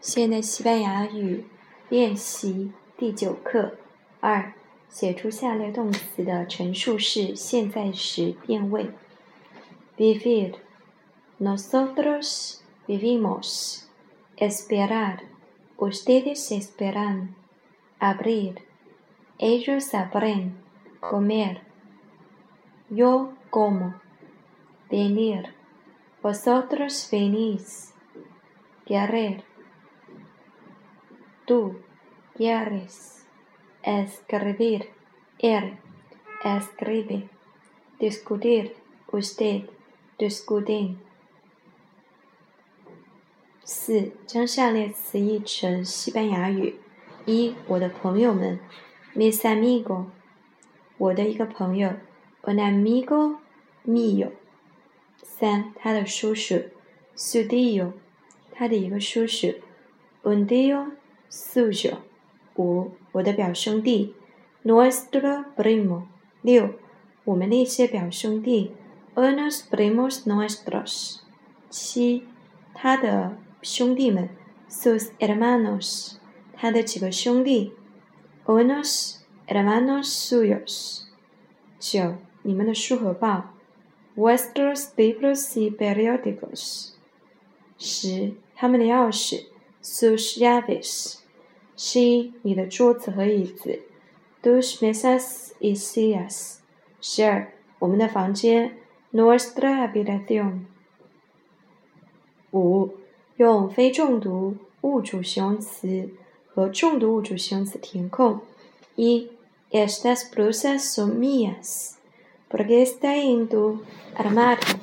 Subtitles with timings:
[0.00, 1.46] 现代西班牙语
[1.88, 3.78] 练习第九课
[4.20, 4.52] 二，
[4.88, 8.90] 写出下列动词的陈述式现在时变位。
[9.96, 10.54] Vivir,
[11.38, 13.84] nosotros vivimos.
[14.36, 15.20] Esperar,
[15.76, 17.28] ustedes esperan.
[18.00, 18.56] Abrir,
[19.38, 20.52] ellos abren.
[21.00, 21.58] Comer,
[22.90, 23.94] yo como.
[24.90, 25.54] Venir,
[26.22, 27.92] vosotros venís.
[28.86, 29.42] Querer
[31.49, 31.77] Tú
[32.35, 33.25] quieres
[33.81, 34.85] escribir,
[35.39, 35.77] él
[36.43, 37.27] escribe,
[37.99, 38.75] discutir,
[39.11, 39.63] usted
[40.19, 40.97] discuten。
[43.63, 46.75] 四，将下列词译成西班牙语：
[47.25, 48.59] 一，我的朋友们
[49.15, 50.05] ，mis amigo，
[50.99, 51.93] 我的一个朋友
[52.43, 53.37] ，un amigo
[53.87, 54.29] mío。
[55.23, 56.61] 三，他的叔叔
[57.15, 57.93] ，su tío，
[58.51, 59.55] 他的一个叔叔
[60.21, 60.98] ，un tío。
[61.29, 61.97] suyo，
[62.55, 64.15] 五，我的表兄弟
[64.63, 66.03] ，nuestro primo。
[66.41, 66.75] 六，
[67.25, 68.71] 我们那些表兄弟
[69.15, 71.19] ，unos primos nuestros。
[71.69, 72.23] 七，
[72.73, 74.29] 他的兄弟们
[74.69, 76.13] ，sus hermanos。
[76.53, 77.73] 他的几个兄弟
[78.45, 81.03] ，unos hermanos suyos。
[81.79, 83.53] 九，你们的书和报
[84.15, 86.93] ，vuestros libros y periódicos。
[87.77, 89.45] 十，他们的钥匙
[89.82, 91.18] ，sus llaves。
[91.76, 93.80] 七，你的桌子和椅子，
[94.42, 96.58] dos mesas y sillas。
[97.00, 98.74] 十二，我们的房间，
[99.12, 100.66] nuestra habitación。
[102.52, 102.94] 五，
[103.36, 106.10] 用非重读物主形容词
[106.46, 108.40] 和重读物主形容词填空。
[108.94, 109.30] 一，
[109.72, 111.94] estas blusas son mías
[112.48, 113.80] porque están en tu
[114.16, 114.76] armario。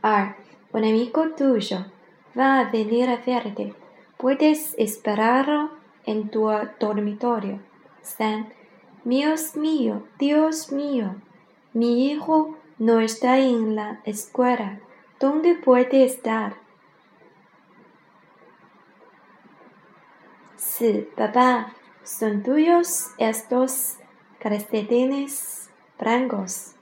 [0.00, 0.36] 二
[0.75, 1.85] ，un amigo tuyo
[2.37, 5.69] va a venir a verte。Puedes esperarlo
[6.05, 6.49] en tu
[6.81, 7.61] dormitorio.
[8.01, 8.51] San,
[9.05, 11.15] Dios mío, Dios mío,
[11.71, 14.81] mi hijo no está en la escuela.
[15.17, 16.57] ¿Dónde puede estar?
[20.57, 21.73] Sí, papá,
[22.03, 23.95] son tuyos estos
[24.39, 26.73] calcetines blancos.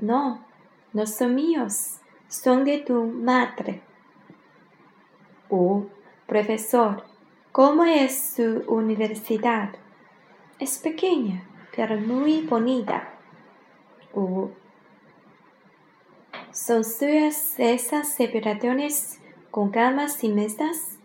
[0.00, 0.47] No,
[0.92, 3.82] no son míos, son de tu madre.
[5.50, 5.86] U.
[6.26, 7.04] Profesor,
[7.52, 9.70] ¿cómo es su universidad?
[10.58, 13.14] Es pequeña, pero muy bonita.
[14.12, 14.50] U.
[16.52, 19.20] ¿Son suyas esas separaciones
[19.50, 20.98] con camas y mesas?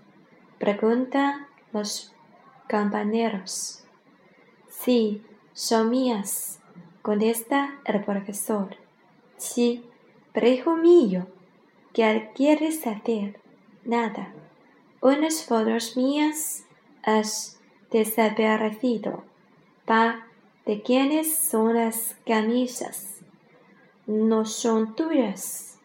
[0.59, 2.13] Pregunta los
[2.69, 3.85] compañeros.
[4.67, 6.59] Sí, son mías,
[7.01, 8.82] contesta el profesor.
[9.44, 9.84] Sí,
[10.31, 11.28] pero hijo mío,
[11.94, 13.42] ¿qué quieres hacer?
[13.84, 14.34] Nada.
[15.02, 16.64] Unas fotos mías
[17.04, 17.59] has
[17.92, 19.26] desaparecido.
[19.86, 20.28] Pa,
[20.66, 23.20] ¿de quiénes son las camisas?
[24.08, 25.78] No son tuyas.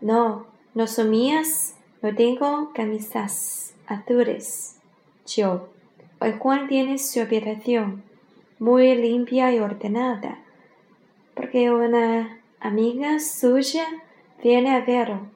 [0.00, 1.76] No, no son mías.
[2.02, 4.80] No tengo camisas azules.
[5.26, 5.68] Yo.
[6.20, 8.02] Hoy Juan tiene su habitación
[8.58, 10.40] muy limpia y ordenada,
[11.34, 13.86] porque una amiga suya
[14.42, 15.28] viene a verlo.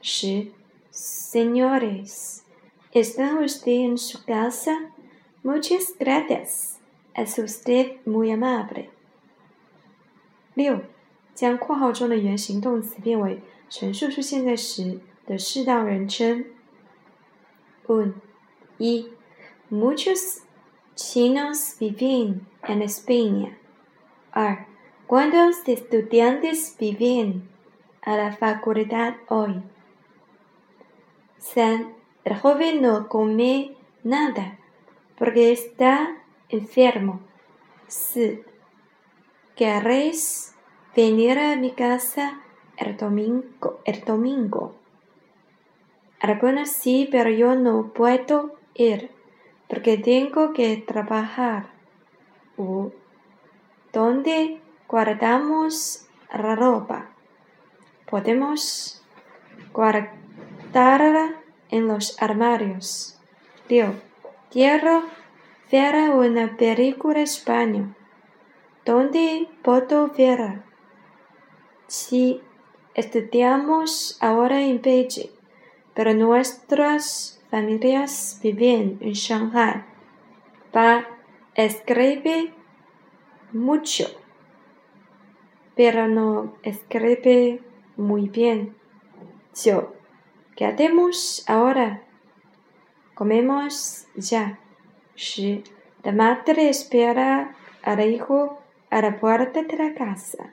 [0.00, 0.52] Sí.
[0.90, 2.44] Señores,
[2.92, 4.90] ¿está usted en su casa?
[5.42, 6.80] Muchas gracias.
[7.14, 8.90] Es usted muy amable.
[10.54, 10.82] 六，
[11.34, 13.40] 将括号中的原形动词变为
[13.70, 16.44] 陈述出现在时的适当人称。
[17.86, 18.14] Un
[18.76, 19.08] 一
[19.70, 20.40] ，Muchos
[20.94, 23.54] chinos viven en España.
[24.30, 24.66] 二
[25.12, 27.46] ¿Cuántos estudiantes viven
[28.00, 29.62] a la facultad hoy?
[31.36, 31.92] San,
[32.24, 34.58] El joven no come nada
[35.18, 36.16] porque está
[36.48, 37.20] enfermo.
[37.88, 38.42] Si
[39.54, 40.54] ¿Queréis
[40.96, 42.40] venir a mi casa
[42.78, 43.80] el domingo?
[43.84, 44.76] El domingo?
[46.20, 49.10] Algunos sí, pero yo no puedo ir
[49.68, 51.68] porque tengo que trabajar.
[53.92, 54.61] ¿Dónde
[54.92, 57.08] guardamos la ropa?
[58.08, 59.02] Podemos
[59.72, 60.12] guardar
[60.70, 63.18] Tarara en los armarios.
[63.68, 63.94] Dio.
[64.50, 65.02] Quiero
[65.70, 67.94] ver una película española.
[68.84, 70.62] ¿Dónde puedo ver?
[71.86, 72.42] Sí,
[72.94, 75.30] estudiamos ahora en Beijing,
[75.94, 79.84] pero nuestras familias viven en Shanghai.
[80.70, 81.06] Pa
[81.54, 82.52] escribe
[83.52, 84.06] mucho,
[85.74, 87.60] pero no escribe
[87.96, 88.74] muy bien.
[89.64, 89.92] Yo,
[90.56, 92.02] ¿qué hacemos ahora?
[93.14, 94.58] Comemos ya.
[95.14, 95.62] Shi,
[96.02, 98.58] la madre espera al hijo
[98.90, 100.52] a la puerta de la casa.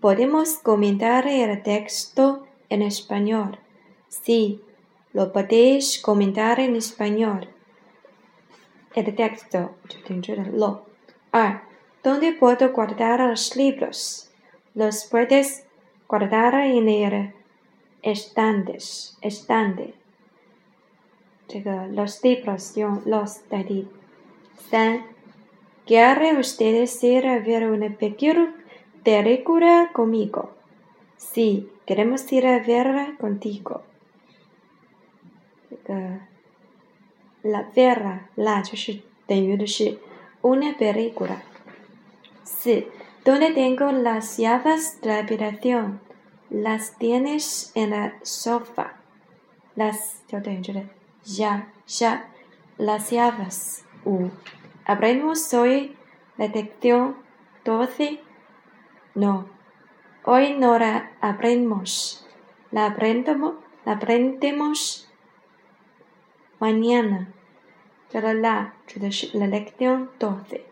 [0.00, 3.58] Podemos comentar el texto en español.
[4.08, 4.62] Sí,
[5.12, 7.48] lo podéis comentar en español.
[8.94, 9.76] El texto.
[10.52, 10.86] Lo.
[11.32, 11.62] Ah,
[12.02, 14.30] ¿Dónde puedo guardar los libros?
[14.74, 15.64] Los puedes
[16.08, 17.34] guardar en el
[18.02, 18.78] estante.
[19.20, 19.94] estante.
[21.90, 23.88] los libros yo los dadí.
[25.86, 28.52] ¿Quieren ustedes ir a ver una pequeña
[29.04, 30.55] película conmigo?
[31.17, 33.83] Sí, queremos ir a verla contigo.
[37.43, 39.99] La verla, la 就是等于的是
[40.41, 41.43] una película.
[42.43, 42.87] Sí,
[43.23, 45.99] ¿dónde tengo las llaves de la habitación?
[46.49, 48.93] Las tienes en el sofá.
[49.75, 50.87] Las 就等于这里
[51.23, 52.25] ya ya
[52.77, 54.29] las llaves 五。¿
[54.85, 55.95] Aprendemos hoy
[56.37, 57.15] la lección
[57.63, 58.19] 12?
[59.15, 59.45] No,
[60.26, 62.26] hoy no la aprendemos.
[62.72, 62.86] La
[63.92, 65.08] aprendemos,
[66.58, 67.32] mañana.
[68.12, 68.74] Pero la,
[69.32, 70.66] la lección 12.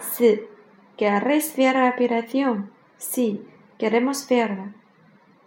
[0.00, 0.42] Sí,
[0.96, 2.70] ¿quieres ver la operación?
[2.96, 3.46] Sí,
[3.78, 4.74] queremos verla.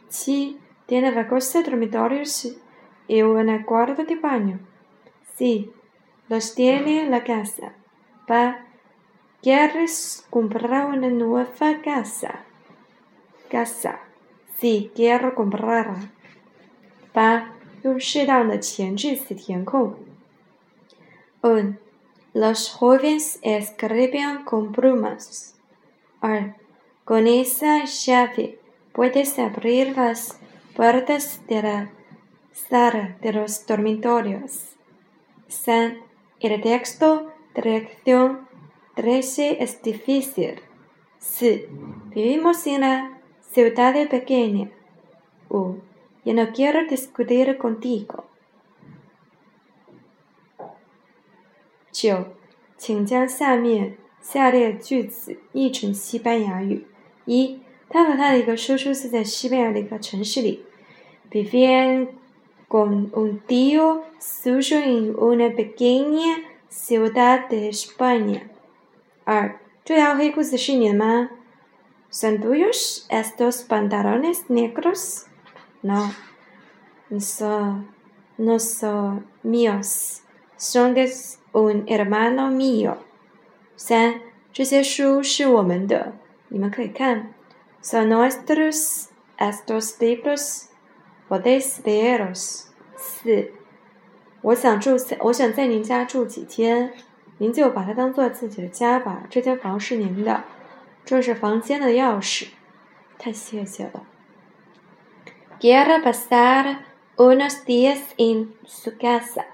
[0.09, 2.55] Sí, tiene varios dormitorios
[3.07, 4.59] y un cuarto de baño.
[5.35, 5.71] Sí,
[6.29, 7.73] los tiene en la casa.
[8.27, 8.65] Pa,
[9.41, 12.45] ¿quieres comprar una nueva casa?
[13.52, 14.00] Casa.
[14.58, 16.10] Sí, quiero comprarla.
[17.12, 19.94] Pa, 用适当的前置词填空。
[21.42, 21.78] Un,
[22.32, 25.54] los jóvenes escriben con plumas.
[26.20, 26.56] Ar,
[27.04, 28.58] con esa llave
[28.92, 30.38] puedes abrir las
[30.74, 31.90] puertas de la
[32.52, 34.76] sala de los dormitorios.
[35.46, 35.98] San,
[36.40, 38.46] el texto Dirección
[38.94, 40.60] 13 es difícil.
[41.18, 41.66] Sí,
[42.10, 43.11] vivimos en la
[43.53, 44.69] ciudad pequeña.
[45.49, 45.75] Uh,
[46.25, 48.23] yo no quiero discutir contigo.
[51.91, 52.25] 九，
[52.77, 56.87] 请将下面下列句子译成西班牙语。
[57.25, 60.65] 一，他和他的一个叔叔是在西班牙的一个城市里。
[61.29, 62.09] Vivían
[62.67, 68.49] con un tío suyo en una pequeña Ciudad de España.
[72.12, 75.26] ¿Son tuyos estos pantalones negros?
[75.82, 76.12] No,
[77.20, 77.88] son,
[78.36, 80.22] no son míos.
[80.56, 81.12] Son de
[81.52, 82.96] un hermano mío.
[83.76, 84.20] Son
[88.08, 89.08] nuestros
[89.38, 90.68] estos libros.
[91.28, 92.64] Podéis leerlos.
[92.96, 93.52] 四
[94.40, 96.92] 我想住，我想在您家住几天，
[97.38, 99.24] 您就把它当做自己的家吧。
[99.30, 100.42] 这间房是您的，
[101.05, 102.47] 这是房间的钥匙。
[103.17, 104.05] 太谢谢了。
[105.59, 106.79] Quiero pasar
[107.15, 109.45] unos días en su casa.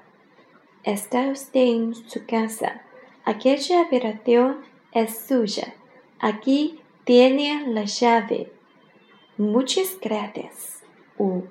[0.83, 2.81] ¿Está usted en su casa?
[3.25, 5.73] Aquella habitación es suya.
[6.19, 8.47] Aquí tiene la llave.
[9.38, 10.81] Muchas gracias.
[11.17, 11.43] 五，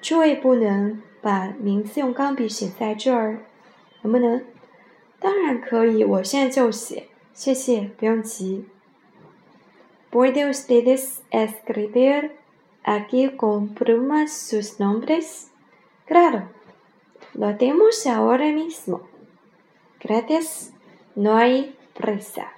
[0.00, 1.02] 这位不能。
[1.22, 3.40] 把名字用钢笔写在这儿，
[4.00, 4.42] 能不能？
[5.18, 7.08] 当然可以，我现在就写。
[7.34, 8.64] 谢谢，不用急。
[10.10, 12.36] ¿Puede ustedes escribir
[12.82, 15.52] aquí con plumas sus nombres?
[16.04, 16.50] Claro,
[17.34, 19.02] lo hacemos ahora mismo.
[20.00, 20.72] Gracias,
[21.14, 22.50] no hay prisa.